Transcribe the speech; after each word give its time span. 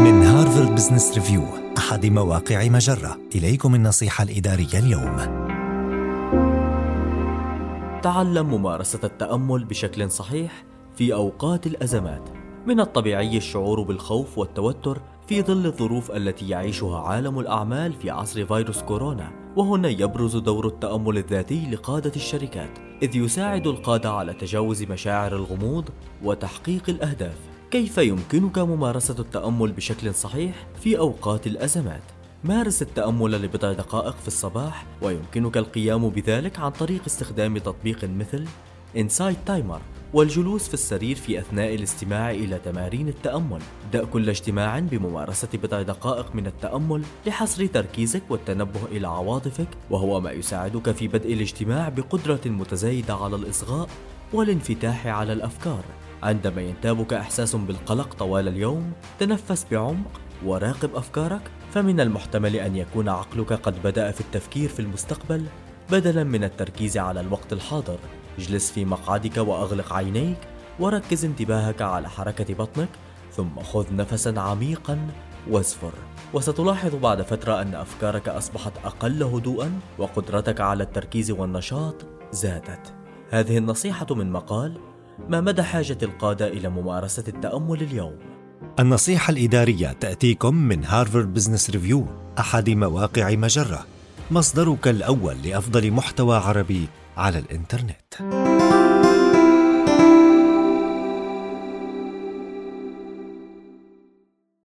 من 0.00 0.22
هارفارد 0.22 0.74
بزنس 0.74 1.14
ريفيو 1.14 1.42
أحد 1.78 2.06
مواقع 2.06 2.68
مجرة. 2.68 3.18
إليكم 3.34 3.74
النصيحة 3.74 4.24
الإدارية 4.24 4.78
اليوم. 4.78 5.16
تعلم 8.02 8.46
ممارسة 8.54 9.00
التأمل 9.04 9.64
بشكل 9.64 10.10
صحيح 10.10 10.64
في 10.96 11.14
أوقات 11.14 11.66
الأزمات. 11.66 12.28
من 12.66 12.80
الطبيعي 12.80 13.36
الشعور 13.36 13.82
بالخوف 13.82 14.38
والتوتر 14.38 15.00
في 15.26 15.42
ظل 15.42 15.66
الظروف 15.66 16.10
التي 16.10 16.48
يعيشها 16.48 17.00
عالم 17.00 17.38
الأعمال 17.38 17.92
في 17.92 18.10
عصر 18.10 18.46
فيروس 18.46 18.82
كورونا 18.82 19.30
وهنا 19.56 19.88
يبرز 19.88 20.36
دور 20.36 20.66
التأمل 20.66 21.18
الذاتي 21.18 21.70
لقادة 21.70 22.12
الشركات 22.16 22.78
إذ 23.02 23.16
يساعد 23.16 23.66
القادة 23.66 24.10
على 24.12 24.32
تجاوز 24.32 24.82
مشاعر 24.82 25.36
الغموض 25.36 25.88
وتحقيق 26.24 26.82
الأهداف. 26.88 27.36
كيف 27.70 27.98
يمكنك 27.98 28.58
ممارسة 28.58 29.16
التأمل 29.18 29.72
بشكل 29.72 30.14
صحيح 30.14 30.66
في 30.80 30.98
أوقات 30.98 31.46
الأزمات؟ 31.46 32.02
مارس 32.44 32.82
التأمل 32.82 33.42
لبضع 33.42 33.72
دقائق 33.72 34.16
في 34.16 34.28
الصباح 34.28 34.86
ويمكنك 35.02 35.56
القيام 35.56 36.08
بذلك 36.08 36.58
عن 36.58 36.70
طريق 36.70 37.02
استخدام 37.06 37.58
تطبيق 37.58 38.04
مثل 38.04 38.44
Insight 38.96 39.36
Timer 39.46 39.80
والجلوس 40.12 40.68
في 40.68 40.74
السرير 40.74 41.16
في 41.16 41.38
أثناء 41.38 41.74
الاستماع 41.74 42.30
إلى 42.30 42.58
تمارين 42.58 43.08
التأمل 43.08 43.60
ابدأ 43.84 44.04
كل 44.04 44.28
اجتماع 44.28 44.78
بممارسة 44.78 45.48
بضع 45.54 45.82
دقائق 45.82 46.34
من 46.34 46.46
التأمل 46.46 47.02
لحصر 47.26 47.66
تركيزك 47.66 48.22
والتنبه 48.30 48.80
إلى 48.92 49.08
عواطفك 49.08 49.68
وهو 49.90 50.20
ما 50.20 50.30
يساعدك 50.30 50.90
في 50.90 51.08
بدء 51.08 51.32
الاجتماع 51.32 51.88
بقدرة 51.88 52.40
متزايدة 52.46 53.14
على 53.14 53.36
الإصغاء 53.36 53.88
والانفتاح 54.32 55.06
على 55.06 55.32
الأفكار 55.32 55.84
عندما 56.22 56.62
ينتابك 56.62 57.12
إحساس 57.12 57.56
بالقلق 57.56 58.14
طوال 58.14 58.48
اليوم 58.48 58.92
تنفس 59.18 59.66
بعمق 59.70 60.20
وراقب 60.44 60.94
أفكارك. 60.94 61.50
فمن 61.74 62.00
المحتمل 62.00 62.56
أن 62.56 62.76
يكون 62.76 63.08
عقلك 63.08 63.52
قد 63.52 63.82
بدأ 63.82 64.10
في 64.10 64.20
التفكير 64.20 64.68
في 64.68 64.80
المستقبل 64.80 65.46
بدلا 65.90 66.24
من 66.24 66.44
التركيز 66.44 66.98
على 66.98 67.20
الوقت 67.20 67.52
الحاضر. 67.52 67.98
اجلس 68.38 68.70
في 68.70 68.84
مقعدك 68.84 69.36
وأغلق 69.36 69.92
عينيك 69.92 70.38
وركز 70.80 71.24
انتباهك 71.24 71.82
على 71.82 72.08
حركة 72.08 72.54
بطنك 72.54 72.88
ثم 73.32 73.60
خذ 73.60 73.94
نفسا 73.94 74.34
عميقا 74.36 75.08
وازفر 75.50 75.92
وستلاحظ 76.34 76.94
بعد 76.94 77.22
فترة 77.22 77.62
أن 77.62 77.74
أفكارك 77.74 78.28
أصبحت 78.28 78.72
أقل 78.84 79.22
هدوءا 79.22 79.80
وقدرتك 79.98 80.60
على 80.60 80.82
التركيز 80.82 81.30
والنشاط 81.30 82.06
زادت. 82.32 82.94
هذه 83.30 83.58
النصيحة 83.58 84.06
من 84.10 84.32
مقال 84.32 84.89
ما 85.28 85.40
مدى 85.40 85.62
حاجة 85.62 85.98
القادة 86.02 86.48
إلى 86.48 86.68
ممارسة 86.68 87.24
التأمل 87.28 87.82
اليوم؟ 87.82 88.18
النصيحة 88.80 89.30
الإدارية 89.30 89.92
تأتيكم 89.92 90.54
من 90.54 90.84
هارفارد 90.84 91.34
بزنس 91.34 91.70
ريفيو 91.70 92.06
أحد 92.38 92.70
مواقع 92.70 93.30
مجرة 93.30 93.86
مصدرك 94.30 94.88
الأول 94.88 95.36
لأفضل 95.44 95.90
محتوى 95.90 96.36
عربي 96.36 96.88
على 97.16 97.38
الإنترنت 97.38 98.49